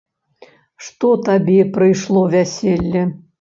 Што 0.85 1.11
табе 1.27 1.59
прыйшло 1.77 2.25
вяселле? 2.35 3.05